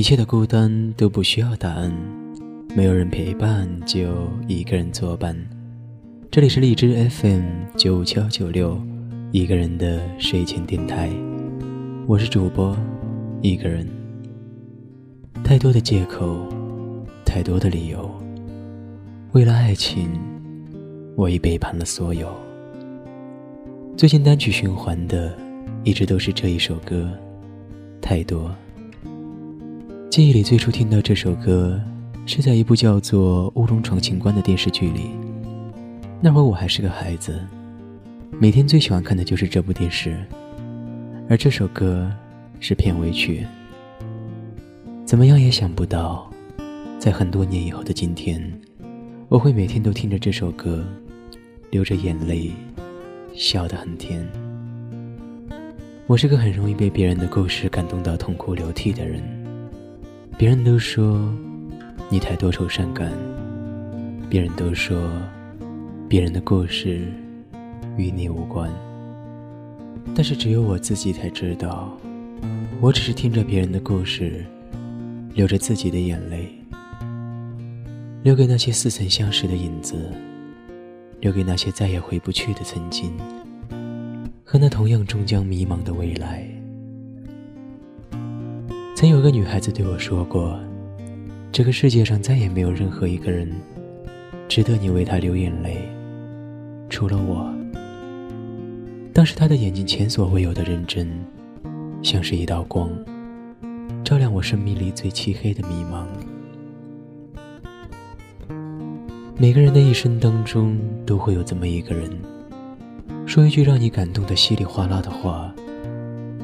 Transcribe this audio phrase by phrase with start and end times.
[0.00, 1.94] 一切的孤单都不需要答案，
[2.74, 5.36] 没有人陪伴就一个人作伴。
[6.30, 7.42] 这里是荔枝 FM
[7.76, 8.80] 九五七幺九六，
[9.30, 11.10] 一个人的睡前电台，
[12.06, 12.74] 我是主播
[13.42, 13.86] 一个人。
[15.44, 16.48] 太多的借口，
[17.22, 18.10] 太多的理由，
[19.32, 20.18] 为了爱情，
[21.14, 22.34] 我已背叛了所有。
[23.98, 25.36] 最近单曲循环的，
[25.84, 27.06] 一直都是这一首歌，
[28.00, 28.50] 太多。
[30.10, 31.80] 记忆里最初听到这首歌，
[32.26, 35.12] 是在一部叫做《乌龙闯情关》的电视剧里。
[36.20, 37.40] 那会儿我还是个孩子，
[38.40, 40.18] 每天最喜欢看的就是这部电视，
[41.28, 42.10] 而这首歌
[42.58, 43.46] 是片尾曲。
[45.04, 46.28] 怎么样也想不到，
[46.98, 48.42] 在很多年以后的今天，
[49.28, 50.84] 我会每天都听着这首歌，
[51.70, 52.50] 流着眼泪，
[53.32, 54.28] 笑得很甜。
[56.08, 59.22] 我是个很容易被别人的故事感动到痛哭流涕的人。
[60.40, 61.30] 别人都说
[62.08, 63.12] 你太多愁善感，
[64.30, 65.12] 别人都说
[66.08, 67.12] 别人的故事
[67.98, 68.72] 与你无关，
[70.14, 71.94] 但是只有我自己才知道，
[72.80, 74.42] 我只是听着别人的故事，
[75.34, 76.50] 流着自己的眼泪，
[78.22, 80.10] 留给那些似曾相识的影子，
[81.20, 83.12] 留给那些再也回不去的曾经，
[84.42, 86.48] 和那同样终将迷茫的未来。
[89.00, 90.60] 曾有个女孩子对我说过
[91.50, 93.50] ：“这个世界上再也没有任何一个人
[94.46, 95.88] 值得你为他流眼泪，
[96.90, 97.50] 除了我。”
[99.14, 101.08] 当时她的眼睛前所未有的认真，
[102.02, 102.90] 像是一道光，
[104.04, 106.04] 照亮我生命里最漆黑的迷茫。
[109.38, 112.10] 每个人的一生当中都会有这么一个人，
[113.24, 115.50] 说一句让你感动的稀里哗啦的话，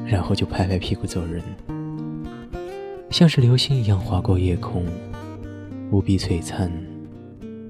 [0.07, 1.39] 然后就拍拍屁股走人。
[3.09, 4.85] 像是流星一样划过夜空，
[5.91, 6.69] 无比璀璨，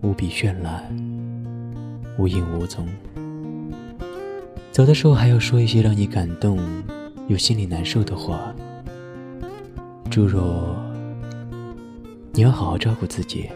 [0.02, 0.84] 无比绚烂，
[2.18, 2.88] 无影无踪。
[4.72, 6.60] 走的时候还要说一些让你感动
[7.28, 8.54] 又心里难受的话，
[10.10, 10.42] 诸如：
[12.34, 13.48] 你要好好照顾自己，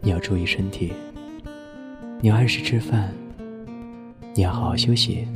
[0.00, 0.92] 你要注意身体，
[2.20, 3.12] 你要按时吃饭，
[4.34, 5.28] 你要好好休息，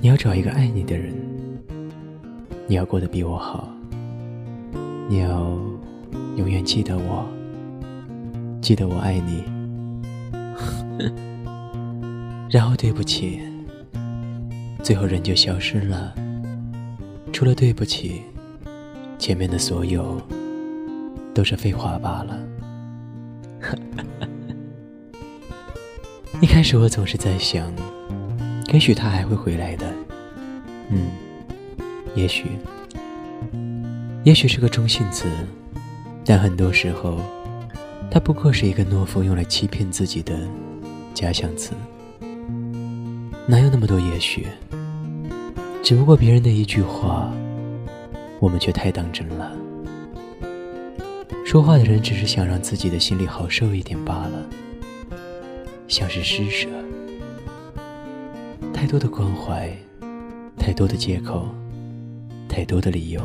[0.00, 1.23] 你要找一个爱你的人。
[2.66, 3.68] 你要过得比我好，
[5.08, 5.58] 你要
[6.36, 7.26] 永远记得我，
[8.62, 9.44] 记得我爱你。
[12.50, 13.40] 然后对不起，
[14.82, 16.14] 最后人就消失了。
[17.32, 18.22] 除了对不起，
[19.18, 20.20] 前面的所有
[21.34, 22.38] 都是废话罢了。
[26.40, 27.70] 一开始我总是在想，
[28.72, 29.86] 也许他还会回来的。
[30.88, 31.10] 嗯。
[32.14, 32.46] 也许，
[34.22, 35.26] 也许是个中性词，
[36.24, 37.18] 但很多时候，
[38.10, 40.38] 它不过是一个懦夫用来欺骗自己的
[41.12, 41.72] 假想词。
[43.46, 44.46] 哪有那么多也许？
[45.82, 47.30] 只不过别人的一句话，
[48.40, 49.52] 我们却太当真了。
[51.44, 54.48] 说话的人只是想让自己的心里好受一点罢了，
[55.88, 56.68] 像是施舍。
[58.72, 59.70] 太多的关怀，
[60.56, 61.48] 太多的借口。
[62.54, 63.20] 太多的理由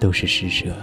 [0.00, 0.74] 都是施舍，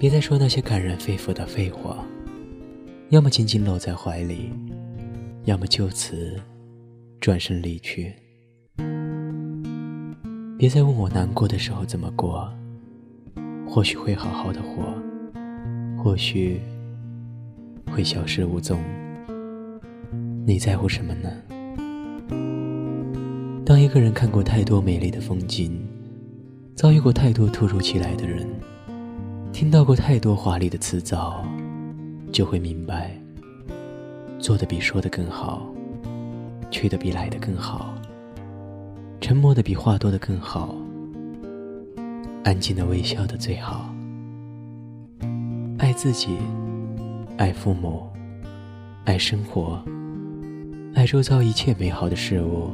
[0.00, 2.04] 别再说那些感人肺腑的废话，
[3.10, 4.50] 要么紧紧搂在怀里，
[5.44, 6.34] 要么就此
[7.20, 8.12] 转身离去。
[10.58, 12.52] 别再问我难过的时候怎么过，
[13.64, 14.92] 或许会好好的活，
[16.02, 16.60] 或许
[17.92, 18.82] 会消失无踪。
[20.44, 21.30] 你在乎什么呢？
[23.74, 25.84] 当一个人看过太多美丽的风景，
[26.76, 28.46] 遭遇过太多突如其来的人，
[29.52, 31.44] 听到过太多华丽的辞藻，
[32.30, 33.10] 就会明白，
[34.38, 35.66] 做的比说的更好，
[36.70, 37.92] 去的比来的更好，
[39.20, 40.72] 沉默的比话多的更好，
[42.44, 43.92] 安静的微笑的最好。
[45.78, 46.38] 爱自己，
[47.38, 48.06] 爱父母，
[49.04, 49.82] 爱生活，
[50.94, 52.70] 爱周遭一切美好的事物。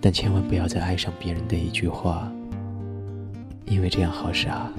[0.00, 2.30] 但千万不要再爱上别人的一句话，
[3.64, 4.70] 因为这样好傻。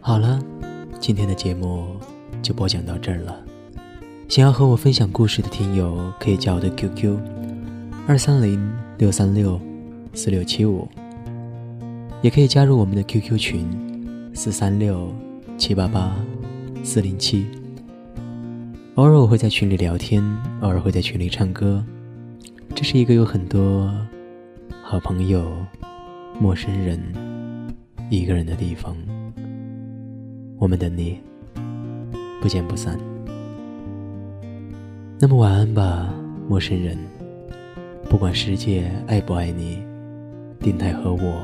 [0.00, 0.38] 好了，
[1.00, 1.96] 今天的节目
[2.42, 3.36] 就播讲到这儿了。
[4.28, 7.18] 想要和我分享故事的听友，可以加我的 QQ：
[8.06, 9.60] 二三零六三六
[10.12, 10.86] 四六七五，
[12.22, 13.66] 也可以加入我们的 QQ 群：
[14.34, 15.12] 四三六。
[15.56, 16.16] 七八八
[16.82, 17.46] 四零七。
[18.96, 20.22] 偶尔我会在群里聊天，
[20.60, 21.84] 偶尔会在群里唱歌。
[22.74, 23.92] 这是一个有很多
[24.82, 25.50] 好朋友、
[26.40, 27.00] 陌生人、
[28.10, 28.96] 一个人的地方。
[30.58, 31.18] 我们等你，
[32.40, 32.98] 不见不散。
[35.20, 36.12] 那么晚安吧，
[36.48, 36.98] 陌生人。
[38.10, 39.82] 不管世界爱不爱你，
[40.58, 41.42] 电台和我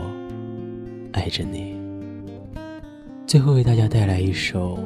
[1.12, 1.78] 爱着你。
[3.30, 4.76] 最后为大家带来一首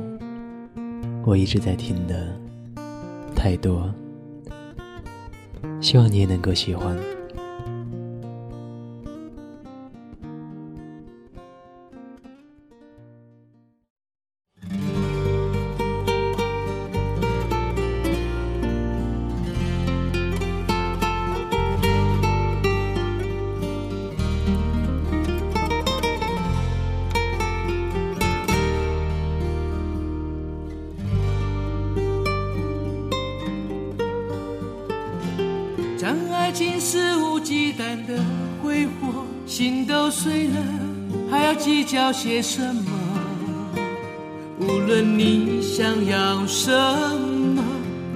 [1.24, 2.28] 我一直在听的。
[3.34, 3.90] 太多，
[5.80, 6.94] 希望你也能够喜欢。
[36.54, 38.22] 情肆无忌惮的
[38.62, 40.54] 挥霍，心都碎了，
[41.28, 42.92] 还要计较些什么？
[44.60, 47.60] 无论你想要什么，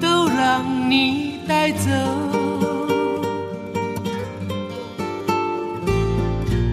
[0.00, 1.90] 都让你带走。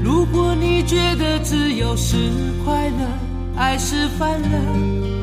[0.04, 2.16] 如果你觉得自由是
[2.64, 3.08] 快乐，
[3.58, 4.50] 爱是犯了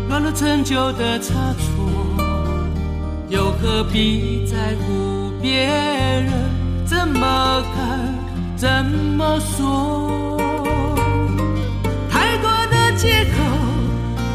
[0.08, 1.88] 乱了陈旧的差错，
[3.28, 5.11] 又何必在乎？
[5.42, 6.30] 别人
[6.86, 8.14] 怎么看，
[8.56, 10.38] 怎么说？
[12.08, 13.42] 太多的借口，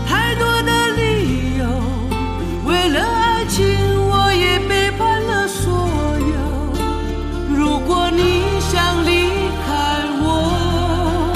[0.06, 1.66] 太多的理由，
[2.66, 3.66] 为了爱情，
[4.10, 5.72] 我也背叛了所
[6.20, 6.36] 有。
[7.56, 9.30] 如果你想离
[9.66, 9.72] 开
[10.20, 11.34] 我，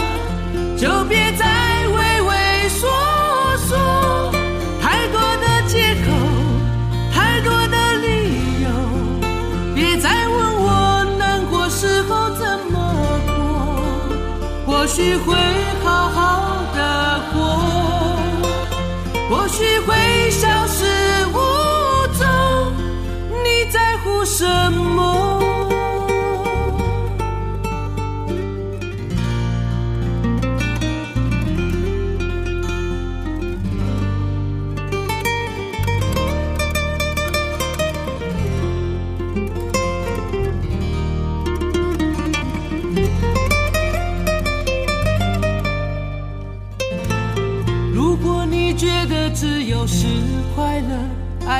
[0.78, 1.51] 就别再。
[19.62, 20.11] 或许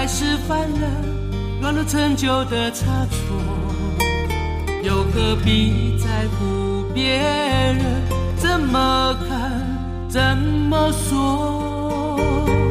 [0.02, 0.88] 还是犯了
[1.62, 3.38] 乱了陈旧的差错，
[4.82, 7.78] 又何必在乎别人
[8.36, 12.71] 怎么看怎么说？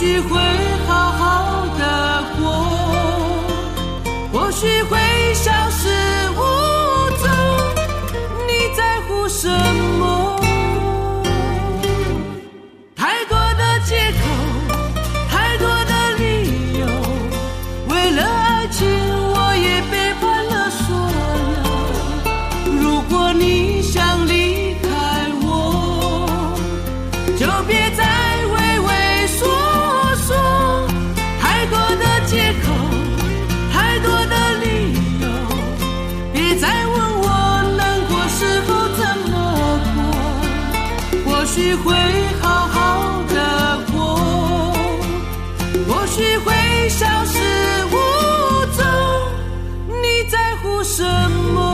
[0.00, 0.69] 许会
[41.50, 41.92] 或许会
[42.40, 44.14] 好好的过，
[45.88, 47.40] 或许会消失
[47.86, 47.96] 无
[48.76, 48.84] 踪。
[50.00, 51.02] 你在乎什
[51.52, 51.69] 么？